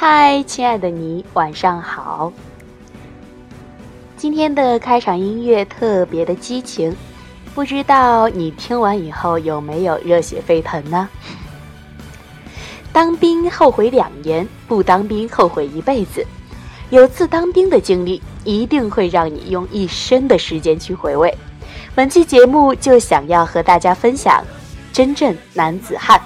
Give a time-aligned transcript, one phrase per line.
[0.00, 2.32] 嗨，亲爱的你，晚上好。
[4.16, 6.94] 今天的开场音乐特别的激情，
[7.52, 11.08] 不知道你听完以后有没有热血沸腾呢？
[12.92, 16.24] 当兵后悔两年，不当兵后悔一辈子。
[16.90, 21.36] 有次当兵的经历，一定会让你用一生的时间去回味。
[21.96, 24.44] 本期节目就想要和大家分享
[24.92, 26.22] 真正男子汉。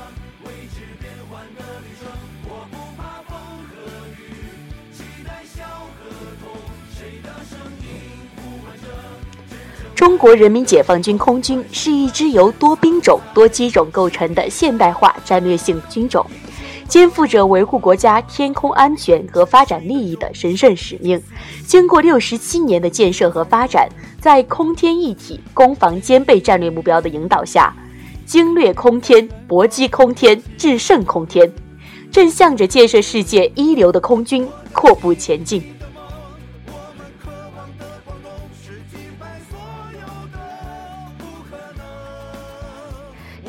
[10.23, 16.25] 中国人民解放军空军是一支由多兵种、多机种构成的现代化战略性军种。
[16.87, 21.20] 肩负着维护国家天空安全和发展利益的神圣使命。
[21.67, 23.89] 经过六十七年的建设和发展，
[24.20, 27.75] 在空天一体、攻防兼备战略目标的引导下，
[28.25, 31.53] 精略空天、搏击空天、制胜空天，
[32.12, 35.61] 正向着建设世界一流的空军阔步前进。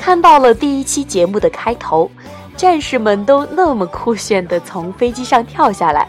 [0.04, 2.12] 看到了第一期节目的开头。
[2.58, 6.06] 战士们都那么酷炫的从飞机上跳下来，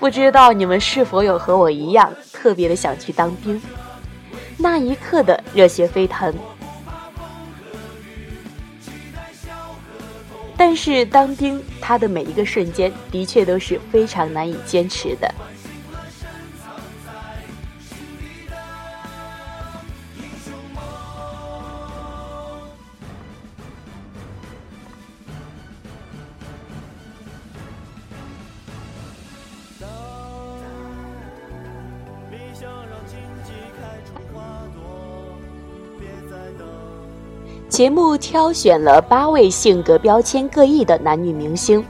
[0.00, 3.62] 不知道你们是否有和我一样特别的想去当兵？
[4.56, 6.34] 那一刻的热血沸腾。
[10.56, 15.32] 但是当兵，他的每一个瞬间的确都是非常难以坚持的。
[37.68, 41.84] 节目挑选了八位性格标签各异的男女明星，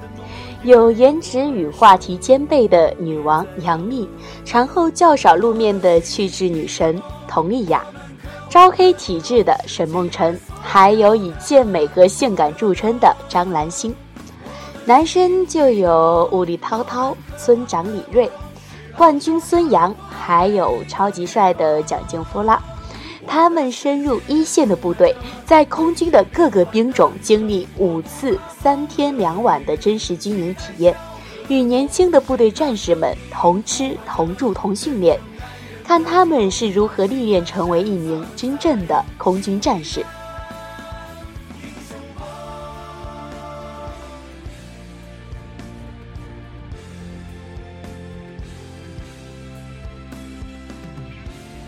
[0.65, 4.09] 有颜值与话题兼备的女王杨幂，
[4.45, 7.85] 产后较少露面的气质女神佟丽娅，
[8.49, 13.95] 招黑体质的沈梦辰，还有以健美和性感著称的张兰心。
[14.85, 18.29] 男生就有武力滔滔村长李锐，
[18.97, 22.63] 冠军孙杨，还有超级帅的蒋劲夫啦。
[23.27, 25.15] 他们深入一线的部队，
[25.45, 30.97] 在空军的各个兵种经历五次三天两晚的真实军营体验，
[31.49, 35.21] 与年轻的部队战士们同吃同住同训练，
[35.85, 40.03] 看他们是如何历练成为一名真正的空军战士。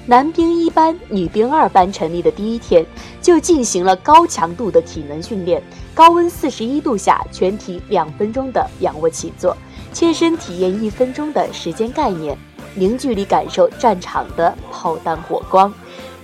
[0.09, 2.83] 男兵一班、女兵二班成立的第一天，
[3.21, 5.63] 就进行了高强度的体能训练。
[5.95, 9.55] 高温四十一度下，全体两分钟的仰卧起坐，
[9.93, 12.35] 切身体验一分钟的时间概念，
[12.77, 15.71] 零距离感受战场的炮弹火光，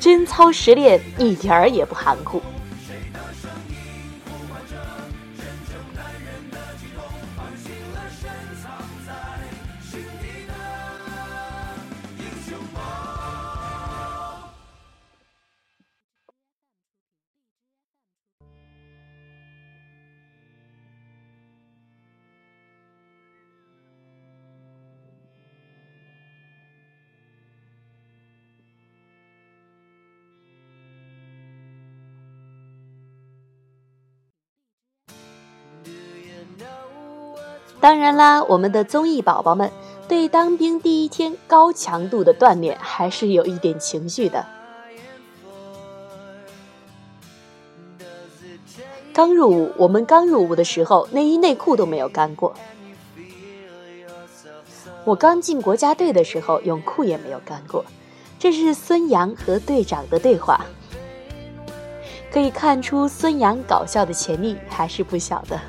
[0.00, 2.41] 真操实练，一点儿也不含糊。
[37.84, 39.71] 当然啦，我们的综艺宝宝们
[40.09, 44.47] 对当兵第一天高强度的锻炼还是有一点情绪的。
[49.12, 52.55] 刚入伍，我们刚入伍的时候，内衣内裤都没有干过。
[55.05, 57.85] 我刚进国家队的时候，泳裤也没有干过。
[58.38, 60.64] 这是孙杨和队长的对话，
[62.32, 65.61] 可以看出孙杨搞笑的潜力还是不小的。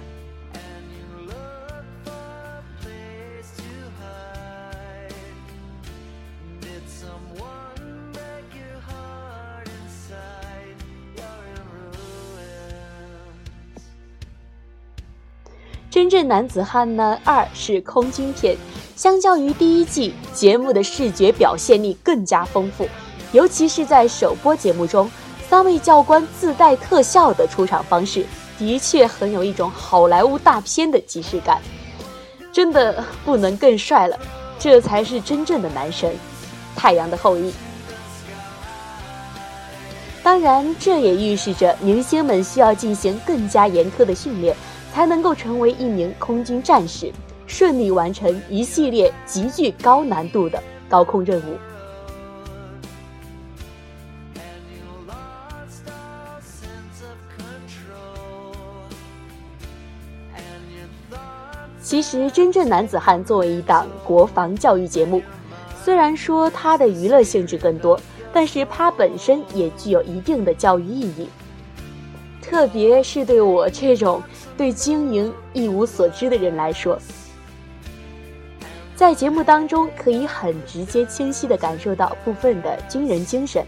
[16.17, 17.19] 是男子汉呢？
[17.25, 18.56] 二是空军篇，
[18.95, 22.88] 相较于第一季节目的视觉表现力更加丰富，
[23.33, 25.12] 尤其是在首播节目中，
[25.50, 28.25] 三位教官自带特效的出场方式，
[28.57, 31.59] 的确很有一种好莱坞大片的即视感，
[32.50, 34.17] 真的不能更帅了，
[34.57, 36.15] 这才是真正的男神，
[36.77, 37.51] 太阳的后裔。
[40.23, 44.56] 当然，这也预示着明星们需要进行更加严苛的训练。
[44.95, 47.12] 才能够成为一名空军战士，
[47.45, 50.57] 顺利完成一系列极具高难度的
[50.88, 51.57] 高空任务。
[61.81, 65.21] 其实，真正男子汉作为一档国防教育节目，
[65.83, 68.00] 虽然说它的娱乐性质更多，
[68.31, 71.27] 但是它本身也具有一定的教育意义。
[72.47, 74.21] 特别是对我这种
[74.56, 76.97] 对经营一无所知的人来说，
[78.95, 83.65] 在节目当中可以很直接、清晰地感受到部分的军人精神、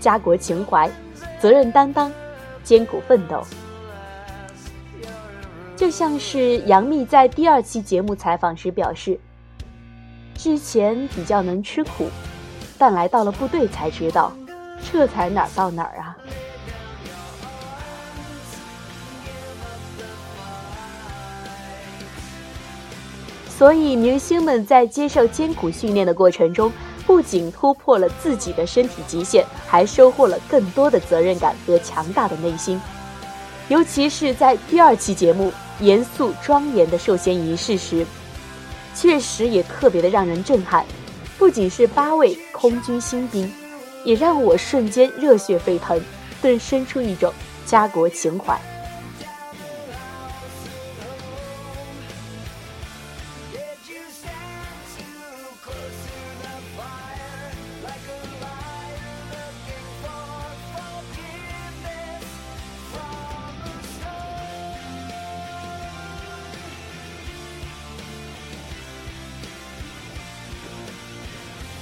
[0.00, 0.90] 家国情怀、
[1.38, 2.10] 责任担当、
[2.62, 3.42] 艰苦奋斗。
[5.76, 9.20] 就像是杨幂在第二期节目采访时表示，
[10.34, 12.08] 之前比较能吃苦，
[12.78, 14.32] 但来到了部队才知道，
[14.90, 16.13] 这才哪儿到哪儿啊！
[23.56, 26.72] 所以，明星们在接受艰苦训练的过程中，
[27.06, 32.80] 不仅突破了自己的身体极限，还收获了更多的责任感和强大的内心。
[33.68, 35.52] 尤其是在第二期节目。
[35.80, 38.06] 严肃庄严的授衔仪式时，
[38.94, 40.86] 确实也特别的让人震撼。
[41.36, 43.52] 不仅是八位空军新兵，
[44.04, 46.00] 也让我瞬间热血沸腾，
[46.40, 47.32] 顿生出一种
[47.66, 48.56] 家国情怀。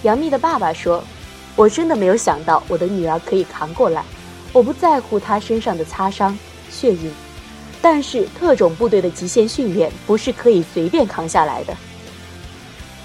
[0.03, 1.03] 杨幂的爸爸说
[1.55, 4.05] ：“我真的没有想到我的女儿可以扛过来。
[4.53, 6.37] 我不在乎她身上的擦伤、
[6.69, 7.13] 血印，
[7.81, 11.77] 但是特种部队的极限训练不是可以随便扛下来的。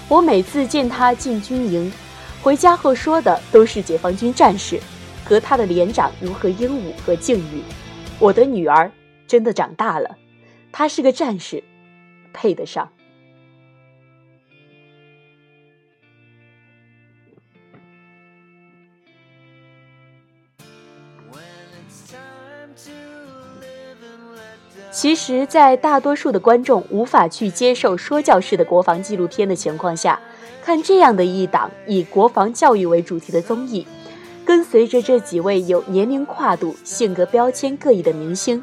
[0.08, 1.92] 我每次见她进军营，
[2.42, 4.80] 回家后说的都是解放军战士
[5.24, 7.62] 和他的连长如何英武和敬语。
[8.18, 8.90] 我的女儿
[9.26, 10.16] 真的长大了，
[10.72, 11.62] 她是个战士，
[12.32, 12.88] 配得上。”
[25.00, 30.18] 其实，在大多数的观众无法去接受说教式的国防纪录片的情况下，
[30.60, 33.86] 看这样的一档以国防教育为主题的综艺，
[34.44, 38.60] 跟随着这几位有年龄跨度、性格标签各异的明星，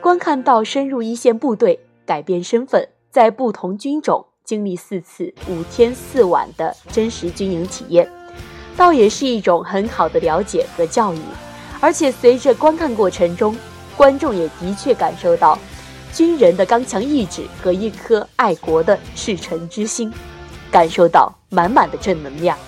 [0.00, 8.10] 观看到深入一线部队、改变身份，在不同军种经历四次五天四晚的真实军营体验，
[8.74, 11.18] 倒也是一种很好的了解和教育。
[11.78, 13.54] 而且，随着观看过程中，
[14.02, 15.56] 观众也的确感受到
[16.12, 20.12] 军人的刚强意志和一颗爱国的赤诚之心，
[20.72, 22.58] 感受到满满的正能量。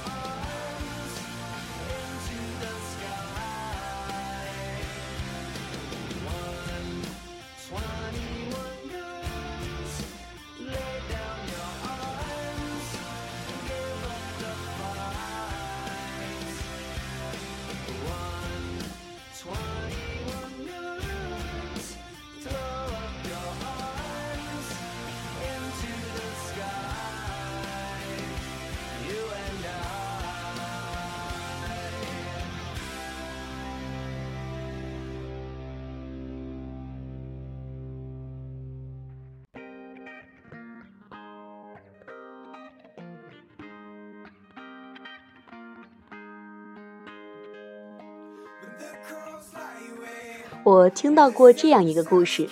[50.63, 52.49] 我听到过这样一个故事：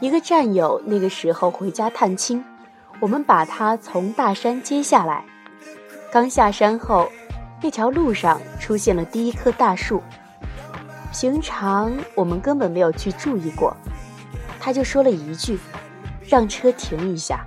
[0.00, 2.44] 一个战友那个时候回家探亲，
[3.00, 5.24] 我们把他从大山接下来。
[6.10, 7.08] 刚下山后，
[7.62, 10.02] 那条路上出现了第一棵大树。
[11.12, 13.76] 平常我们根本没有去注意过，
[14.58, 15.58] 他就说了一句
[16.28, 17.46] ：“让车停一下。”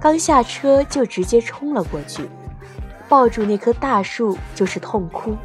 [0.00, 2.28] 刚下车就直接冲了过去，
[3.08, 5.36] 抱住那棵大树就是痛哭。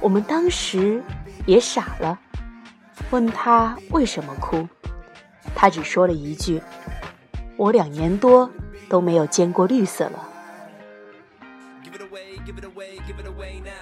[0.00, 1.02] 我们当时
[1.46, 2.18] 也傻了。
[3.10, 4.68] 问他为什么哭，
[5.54, 6.62] 他只说了一句
[7.56, 8.50] ：“我两年多
[8.88, 10.28] 都没有见过绿色了。”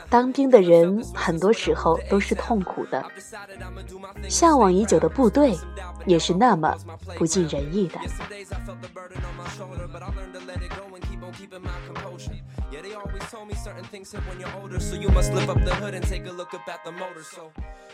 [0.08, 3.04] 当兵的人很多时候都是痛苦的，
[4.28, 5.54] 向往已久的部队
[6.06, 6.74] 也是那么
[7.18, 8.00] 不尽人意的。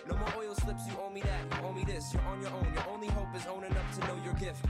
[0.09, 1.59] No more oil slips, you owe me that.
[1.59, 2.75] You owe me this, you're on your own.
[2.75, 4.65] Your only hope is owning up to know your gift.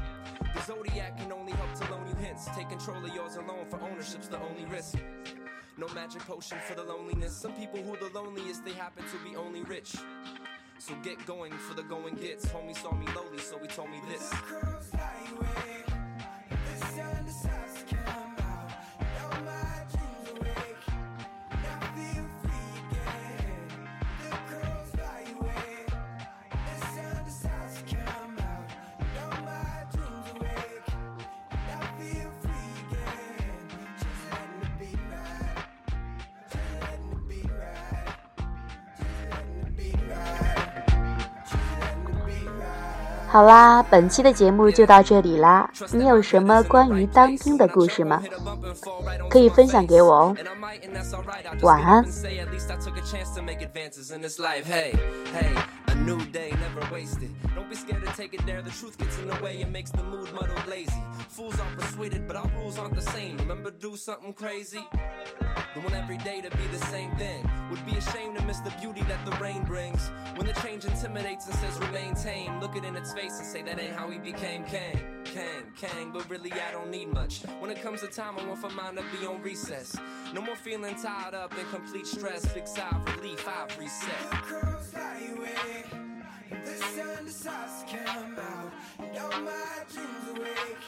[0.54, 2.46] The zodiac can only help to loan you hints.
[2.54, 4.98] Take control of yours alone for ownership's the only risk.
[5.78, 7.34] No magic potion for the loneliness.
[7.34, 9.96] Some people who the loneliest, they happen to be only rich.
[10.78, 12.46] So get going for the going gets.
[12.46, 14.32] Homie saw me lowly, so he told me this.
[43.34, 45.68] 好啦，本期的节目就到这里啦。
[45.90, 48.22] 你有什么关于当兵的故事吗？
[49.28, 50.36] 可以分享给我哦。
[51.62, 52.04] 晚安。
[55.86, 57.30] A new day, never wasted.
[57.54, 58.60] Don't be scared to take it there.
[58.62, 61.00] The truth gets in the way and makes the mood muddled lazy.
[61.30, 63.38] Fools are persuaded, but our rules aren't the same.
[63.38, 64.82] Remember, do something crazy.
[65.72, 67.48] Don't want every day to be the same thing.
[67.70, 70.10] Would be ashamed to miss the beauty that the rain brings.
[70.34, 70.43] When the change
[71.04, 74.08] intimidates and says remain tame, look it in its face and say that ain't how
[74.08, 74.98] he became king.
[75.24, 77.42] Kang, Kang, but really I don't need much.
[77.60, 79.94] When it comes to time, I want for mine to be on recess.
[80.32, 82.50] No more feeling tied up in complete stress.
[82.54, 84.30] Big sigh relief, I've reset.
[84.30, 85.84] Crows fly away.
[86.64, 88.72] The sun decides to come out.
[88.98, 90.78] And all my dreams awake.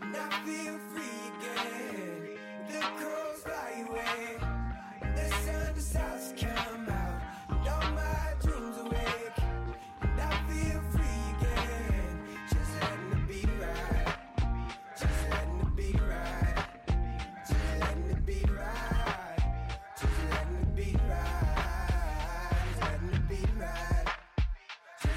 [0.00, 1.23] And I feel free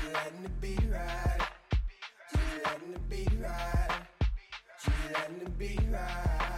[0.08, 1.48] Just letting the beat ride.
[2.32, 4.08] Just letting the beat ride.
[4.86, 6.57] Just letting the beat ride.